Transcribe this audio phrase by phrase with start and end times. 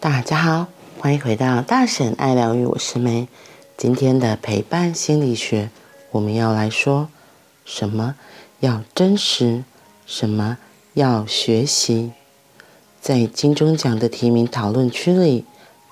[0.00, 3.28] 大家好，欢迎回到大婶爱疗愈，我是梅。
[3.76, 5.68] 今天的陪伴心理学，
[6.10, 7.10] 我们要来说
[7.66, 8.14] 什么
[8.60, 9.62] 要真实，
[10.06, 10.56] 什么
[10.94, 12.12] 要学习。
[13.02, 15.44] 在金钟奖的提名讨论区里，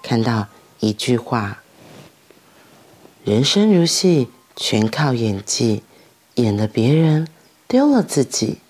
[0.02, 0.46] 看到
[0.80, 1.62] 一句话
[3.24, 5.82] ：“人生如戏，全靠演技，
[6.36, 7.28] 演了别人，
[7.66, 8.60] 丢了自己。”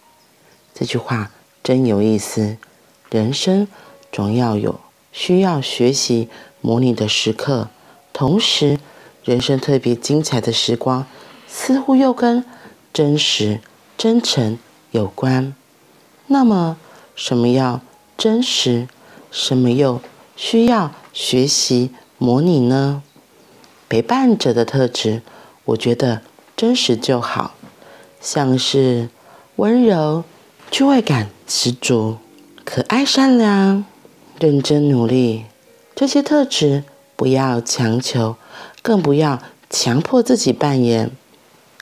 [0.74, 1.30] 这句话
[1.62, 2.58] 真有意思。
[3.08, 3.68] 人生
[4.10, 4.80] 总要有。
[5.20, 6.28] 需要学习
[6.60, 7.70] 模拟的时刻，
[8.12, 8.78] 同时，
[9.24, 11.04] 人生特别精彩的时光，
[11.48, 12.44] 似乎又跟
[12.92, 13.58] 真实、
[13.96, 14.56] 真诚
[14.92, 15.52] 有关。
[16.28, 16.76] 那么，
[17.16, 17.80] 什么要
[18.16, 18.86] 真实？
[19.32, 20.00] 什么又
[20.36, 23.02] 需要学习模拟呢？
[23.88, 25.22] 陪伴者的特质，
[25.64, 26.22] 我觉得
[26.56, 27.54] 真实就好，
[28.20, 29.08] 像是
[29.56, 30.22] 温柔、
[30.70, 32.18] 趣味感十足、
[32.64, 33.84] 可爱、善良。
[34.40, 35.46] 认真努力，
[35.96, 36.84] 这些特质
[37.16, 38.36] 不要强求，
[38.82, 41.10] 更不要强迫自己扮演。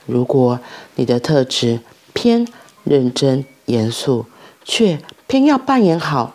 [0.07, 0.59] 如果
[0.95, 1.81] 你的特质
[2.13, 2.47] 偏
[2.83, 4.25] 认真严肃，
[4.65, 6.33] 却偏要扮演好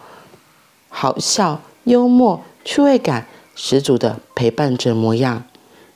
[0.88, 3.26] 好笑、幽默、趣味感
[3.56, 5.42] 十足的陪伴者模样，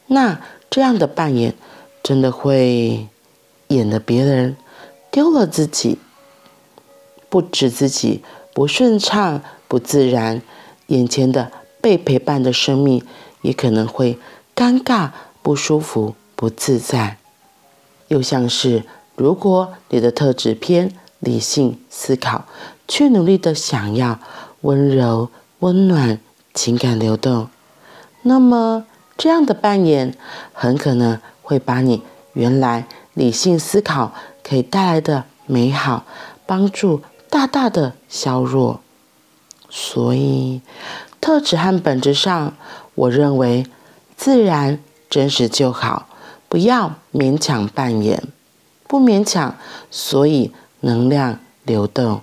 [0.08, 1.55] 那这样的扮演
[2.02, 3.06] 真的会
[3.68, 4.56] 演的别人，
[5.12, 5.98] 丢了自己，
[7.28, 9.40] 不止自己不顺畅。
[9.69, 10.41] 不自然，
[10.86, 11.50] 眼前的
[11.81, 13.03] 被陪伴的生命
[13.42, 14.19] 也可能会
[14.55, 15.11] 尴尬、
[15.42, 17.19] 不舒服、不自在。
[18.08, 18.84] 又像是，
[19.17, 22.45] 如果你的特质偏理性思考，
[22.86, 24.19] 却努力的想要
[24.61, 26.20] 温柔、温暖、
[26.55, 27.48] 情感流动，
[28.23, 28.86] 那么
[29.17, 30.17] 这样的扮演
[30.53, 32.03] 很可能会把你
[32.34, 36.05] 原来理性思考可以带来的美好
[36.47, 38.80] 帮助大大的削弱。
[39.69, 40.61] 所以，
[41.20, 42.55] 特质和本质上，
[42.95, 43.67] 我认为
[44.17, 44.79] 自然
[45.11, 46.08] 真实就好，
[46.48, 48.23] 不要勉强扮演，
[48.86, 49.57] 不勉强，
[49.90, 52.20] 所以能量流动。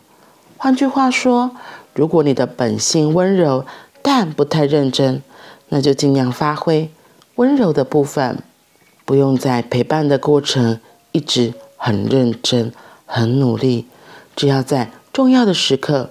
[0.58, 1.52] 换句话说，
[1.94, 3.66] 如果你的本性温柔，
[4.02, 5.22] 但不太认真，
[5.70, 6.90] 那就尽量发挥
[7.36, 8.42] 温柔的部分，
[9.06, 10.80] 不用在陪伴的过程
[11.12, 12.72] 一直很认真、
[13.06, 13.88] 很努力，
[14.36, 16.10] 只要在重要的时刻。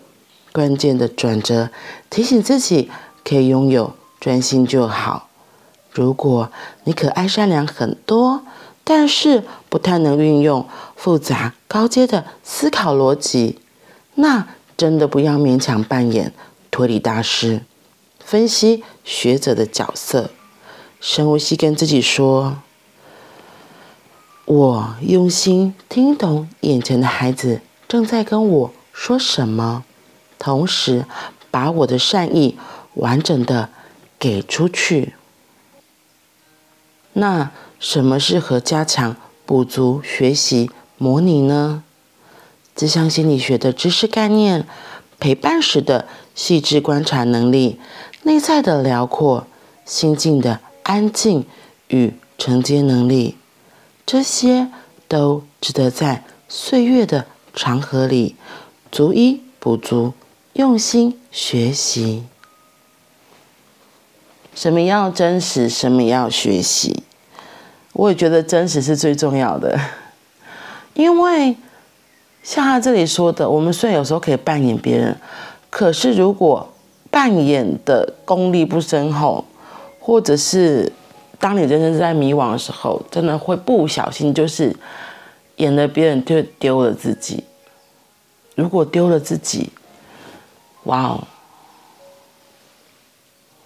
[0.53, 1.71] 关键的转折，
[2.11, 2.91] 提醒自己
[3.25, 5.29] 可以拥有专心就好。
[5.91, 6.51] 如果
[6.85, 8.43] 你可爱善良很多，
[8.85, 13.59] 但是不太能运用复杂高阶的思考逻辑，
[14.15, 14.47] 那
[14.77, 16.33] 真的不要勉强扮演
[16.71, 17.63] 推理大师、
[18.19, 20.31] 分析学者的角色。
[21.01, 22.59] 深呼吸，跟自己说
[24.47, 29.85] ：“我用心听懂眼前的孩子正在跟我说什么。”
[30.43, 31.07] 同时，
[31.53, 32.59] 把我的善意
[32.95, 33.69] 完整的
[34.19, 35.15] 给出去。
[37.13, 39.15] 那什么适合加强、
[39.47, 41.85] 补足学习模拟呢？
[42.75, 44.67] 这项心理学的知识概念，
[45.21, 47.79] 陪伴时的细致观察能力，
[48.25, 49.47] 内在的辽阔，
[49.85, 51.47] 心境的安静
[51.87, 53.37] 与承接能力，
[54.05, 54.67] 这些
[55.07, 58.35] 都值得在岁月的长河里
[58.91, 60.15] 逐一补足。
[60.55, 62.25] 用心学习，
[64.55, 67.03] 什么要真实，什么要学习。
[67.95, 69.79] 我也觉得真实是最重要的，
[70.95, 71.57] 因为
[72.43, 75.17] 像他这里说的，我们虽然有时候可以扮演别人，
[75.71, 76.69] 可是如果
[77.11, 79.45] 扮演的功力不深厚，
[80.01, 80.93] 或者是
[81.39, 84.75] 当你真正在迷惘的时候，真的会不小心就是
[85.57, 87.45] 演了别人，就丢了自己。
[88.55, 89.71] 如果丢了自己，
[90.85, 91.25] 哇哦，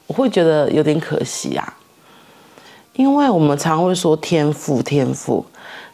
[0.06, 1.76] 我会觉得有点可惜啊，
[2.94, 5.46] 因为我们常会说天赋，天赋，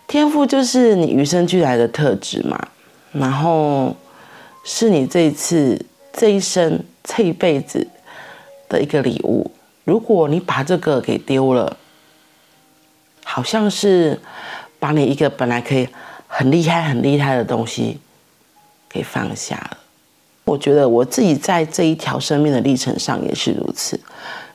[0.06, 2.68] 天赋就是你与生俱来的特质嘛，
[3.12, 3.94] 然后
[4.64, 7.86] 是你这一次、这一生、这一辈子
[8.68, 9.50] 的一个礼物。
[9.84, 11.76] 如果你把这个给丢了，
[13.24, 14.20] 好像是
[14.78, 15.88] 把你一个本来可以
[16.26, 17.98] 很厉害、很厉害的东西
[18.88, 19.78] 给放下了。
[20.44, 23.98] 我觉得我自己在这一条生命的历程上也是如此。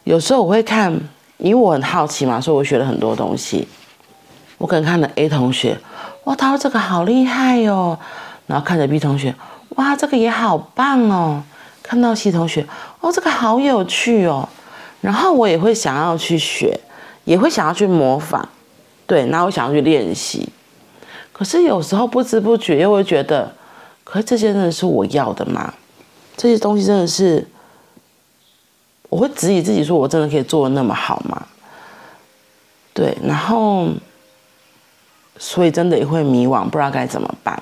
[0.04, 0.94] 有时候我会看，
[1.38, 3.68] 因为我很好奇嘛，所以我学了很多东西。
[4.58, 5.78] 我可能看了 A 同学，
[6.26, 7.98] 哇，他说这个好厉害哦。
[8.48, 9.34] 然后看着 B 同学，
[9.70, 11.44] 哇，这个也好棒哦。
[11.84, 12.66] 看到 C 同学，
[13.00, 14.48] 哦，这个好有趣哦。
[15.02, 16.80] 然后我也会想要去学，
[17.24, 18.48] 也会想要去模仿，
[19.06, 20.50] 对，然后我想要去练习。
[21.32, 23.54] 可是有时候不知不觉又会觉得。
[24.10, 25.74] 可是这些真的是我要的吗？
[26.38, 27.46] 这些东西真的是
[29.10, 31.46] 我会质疑自己，说我真的可以做的那么好吗？
[32.94, 33.90] 对，然后，
[35.38, 37.62] 所以真的也会迷惘，不知道该怎么办。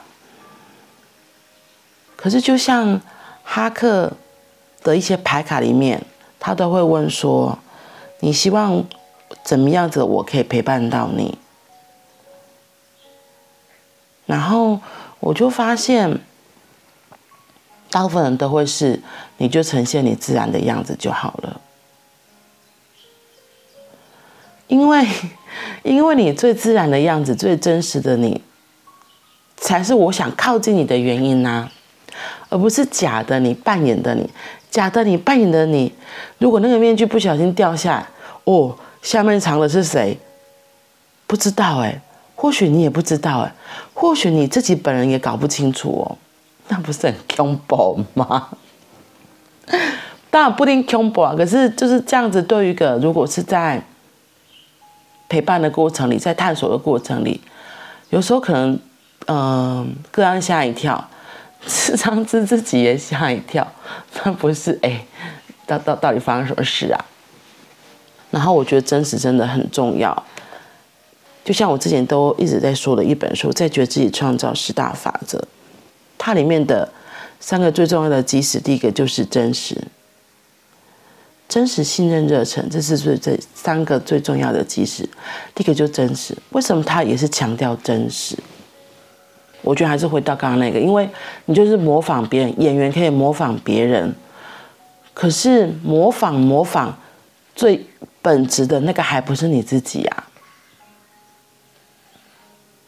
[2.16, 3.02] 可是就像
[3.44, 4.12] 哈克
[4.84, 6.06] 的一些牌卡里面，
[6.40, 7.58] 他都会问说
[8.22, 8.86] ：“你希望
[9.44, 11.40] 怎么样子我可以陪伴到你？”
[14.28, 14.80] 然后
[15.20, 16.20] 我就发现。
[17.96, 19.00] 大部分人都会是，
[19.38, 21.62] 你就呈现你自然的样子就好了，
[24.68, 25.08] 因为，
[25.82, 28.42] 因为你最自然的样子，最真实的你，
[29.56, 31.70] 才是我想靠近你的原因呐、
[32.50, 34.30] 而不是假的你扮演的你，
[34.70, 35.94] 假的你扮演的你，
[36.38, 38.08] 如果那个面具不小心掉下来，
[38.44, 40.20] 哦，下面藏的是谁？
[41.26, 42.02] 不知道哎，
[42.36, 43.54] 或许你也不知道哎，
[43.94, 46.18] 或许你自己本人也搞不清楚哦。
[46.70, 48.50] 那不是很恐怖吗？
[50.32, 52.42] 当然不一定恐怖啊，可是就是这样子。
[52.42, 53.82] 对于一个如果是在
[55.30, 57.40] 陪伴的过程里，在探索的过程里，
[58.10, 58.74] 有时候可能，
[59.28, 61.08] 嗯、呃，个案吓一跳，
[61.66, 63.66] 智商师自己也吓一跳。
[64.24, 65.06] 那不是哎、
[65.66, 67.06] 到到到底发生什么事啊？
[68.32, 70.24] 然后我觉得真实真的很重要。
[71.46, 75.42] 就像我之前都一直在说的一本书，在觉得自己创造十大法则。
[76.26, 76.92] 它里面的
[77.40, 79.80] 三个最重要的基石，第一个就是真实、
[81.48, 85.08] 真实、信任、热忱，这是最这三个最重要的基石。
[85.54, 88.36] 第一个就是真实，为什么它也是强调真实？
[89.62, 91.08] 我觉得还是回到刚刚那个，因为
[91.46, 94.12] 你就是模仿别人，演员可以模仿别人，
[95.14, 96.98] 可是模仿模仿
[97.54, 97.86] 最
[98.24, 100.24] 本质的那个还不是你自己啊。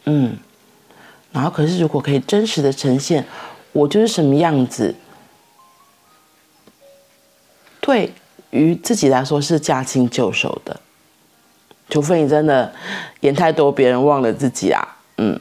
[0.05, 0.35] 嗯。
[1.37, 3.23] 然后，可是如果可以真实的呈现，
[3.71, 4.95] 我就是什么样子，
[7.79, 8.11] 对
[8.49, 10.79] 于自己来说是驾轻就熟的。
[11.91, 12.73] 除非你真的
[13.19, 14.97] 演太多，别人忘了自己啊。
[15.17, 15.39] 嗯。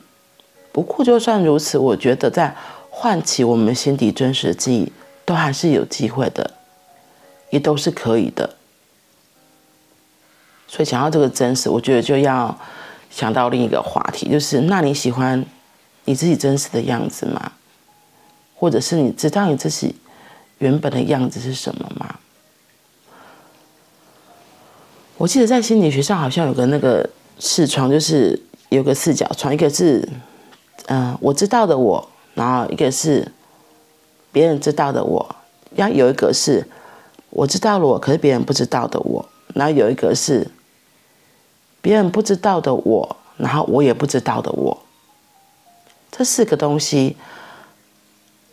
[0.71, 2.55] 不过就算如此，我觉得在
[2.91, 4.93] 唤起我们心底真实的记忆，
[5.25, 6.51] 都还是有机会的，
[7.49, 8.57] 也都是可以的。
[10.69, 12.55] 所以想要这个真实，我觉得就要
[13.11, 15.43] 想到另一个话题，就是那你喜欢
[16.07, 17.53] 你自己真实的样子吗？
[18.57, 19.95] 或者是你知道你自己
[20.59, 22.17] 原本的样子是什么吗？
[25.19, 27.09] 我记得在心理学上好像有个那个
[27.39, 30.09] 视窗，就是有个四角窗，一个是
[30.87, 33.31] 嗯、我知道的我，然后一个是
[34.31, 35.37] 别人知道的我，
[35.75, 36.67] 然后有一个是
[37.31, 40.47] 我知道了我，可是别人不知道的我，然后有一个是
[41.83, 44.86] 别人不知道的我，然后我也不知道的我。
[46.17, 47.15] 这四个东西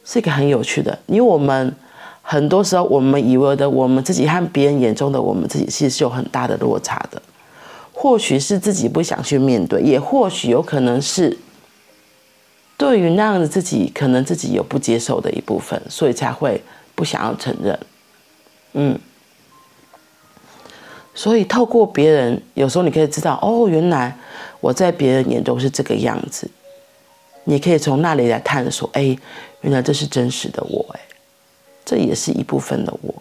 [0.03, 1.73] 是一个很有趣的，因为我们
[2.21, 7.21] 很多时候我们以为的我们自己和别人眼中的我们自己，其实是有很大的落差的。
[7.93, 11.37] 或许是自己不想去面对，也或许有可能是
[12.75, 16.61] 对于那样的自己，可能自己有不接受的一部分，所以才会
[16.95, 17.79] 不想要承认。
[18.73, 18.99] 嗯，
[21.15, 24.17] 所以透过别人，有时候你可以知道，哦，原来
[24.59, 26.49] 我在别人眼中是这个样子。
[27.45, 29.17] 你可以从那里来探索，哎，
[29.61, 30.99] 原来这是真实的我，哎，
[31.83, 33.13] 这也是一部分的我。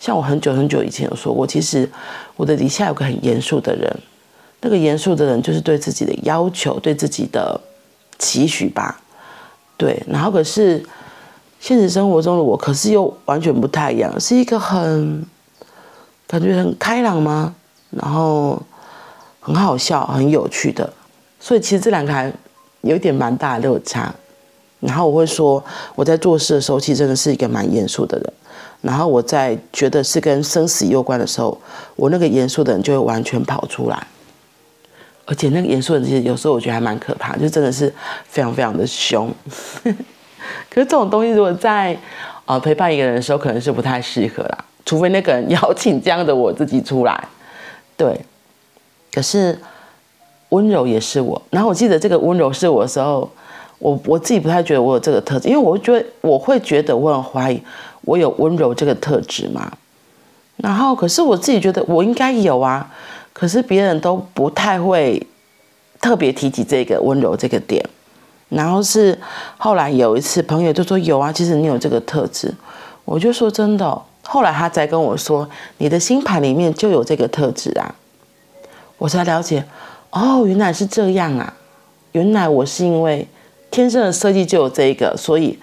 [0.00, 1.88] 像我很久很久以前有说过，其实
[2.34, 3.96] 我的底下有个很严肃的人，
[4.60, 7.60] 那个严肃的人就是对自己的要求，对自己的
[8.18, 9.00] 期许吧，
[9.76, 10.02] 对。
[10.08, 10.84] 然后可是
[11.60, 15.24] 现实生活中的我，可是又完全不太一样，是一个很
[16.26, 17.54] 感觉很开朗吗？
[17.90, 18.60] 然后
[19.38, 20.92] 很好笑、很有趣的。
[21.38, 22.32] 所以其实这两个还。
[22.86, 24.14] 有点蛮大的落差，
[24.80, 25.62] 然后我会说，
[25.94, 28.32] 我在做事的时候，其实真的是一个蛮严肃的人。
[28.82, 31.58] 然后我在觉得是跟生死有关的时候，
[31.96, 34.06] 我那个严肃的人就会完全跑出来，
[35.24, 37.92] 而且那个严肃的人其实有时候我觉得还蛮可怕，就真的是
[38.28, 39.32] 非常非常的凶。
[39.82, 41.98] 可是这种东西如果在
[42.44, 47.28] 呃陪伴一个人的时候，可能是不太适合啦，除非那个人邀请这样的我自己出来。
[47.96, 48.20] 对，
[49.12, 49.58] 可是。
[50.50, 53.28] 温柔也是我，然后我记得这个温柔是我的时候，
[53.78, 57.60] 我我自己不太觉得我有这个特质，因为我觉得我会觉得我很怀疑
[58.02, 59.72] 我有温柔这个特质嘛。
[60.56, 62.90] 然后可是我自己觉得我应该有啊，
[63.32, 65.20] 可是别人都不太会
[66.00, 67.84] 特别提起这个温柔这个点。
[68.48, 69.18] 然后是
[69.58, 72.54] 后来有一次朋友就说有啊，其实你有这个特质，
[73.04, 74.02] 我就说真的。
[74.22, 75.48] 后来他再跟我说，
[75.78, 77.94] 你的星盘里面就有这个特质啊，
[78.98, 79.64] 我才了解。
[80.16, 81.52] 哦，原来是这样啊！
[82.12, 83.28] 原来我是因为
[83.70, 85.58] 天生的设计就有这一个，所以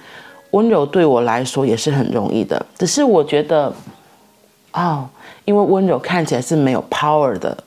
[0.51, 2.63] 温柔对我来说也是很容易的。
[2.77, 3.73] 只是我觉得
[4.73, 5.09] 哦，
[5.45, 7.57] 因为温柔看起来是没有 power 的，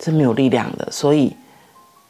[0.00, 1.32] 是没有力量的，所以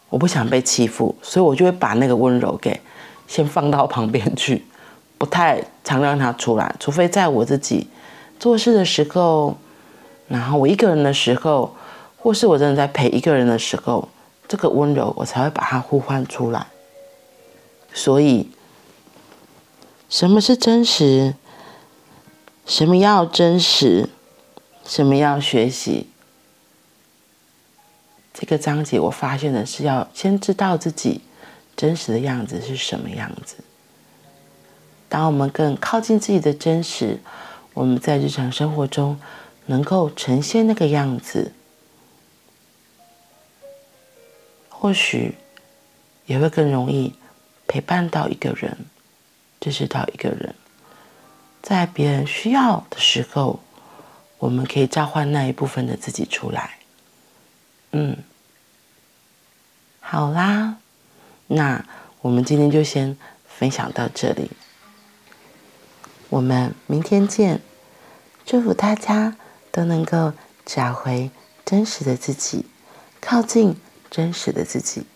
[0.09, 2.81] 我不想被欺负，所以我就会把那个温柔给
[3.29, 4.65] 先放到旁边去，
[5.19, 7.87] 不太常让他出来，除非在我自己
[8.41, 9.55] 做事的时候，
[10.29, 11.75] 然后我一个人的时候，
[12.23, 14.09] 或是我真的在陪一个人的时候，
[14.47, 16.69] 这个温柔我才会把它呼唤出来。
[17.93, 18.49] 所以，
[20.09, 21.35] 什么是真实？
[22.65, 24.09] 什么要真实？
[24.85, 26.09] 什么要学习？
[28.33, 31.21] 这个章节我发现的是要先知道自己
[31.77, 33.57] 真实的样子是什么样子。
[35.09, 37.19] 当我们更靠近自己的真实，
[37.75, 39.21] 我们在日常生活中
[39.67, 41.53] 能够呈现那个样子，
[44.83, 45.37] 或许
[46.27, 47.15] 也会更容易
[47.69, 48.77] 陪伴到一个人，
[49.61, 50.57] 支持到一个人。
[51.63, 53.61] 在别人需要的时候，
[54.39, 56.79] 我们可以召唤那一部分的自己出来。
[57.93, 58.17] 嗯，
[60.01, 60.79] 好啦，
[61.47, 61.87] 那
[62.21, 64.51] 我们今天就先分享到这里，
[66.29, 67.61] 我们明天见。
[68.45, 69.37] 祝福大家
[69.71, 70.33] 都能够
[70.67, 71.31] 找回
[71.65, 72.67] 真实的自己，
[73.21, 73.77] 靠近
[74.13, 75.07] 真实的自己。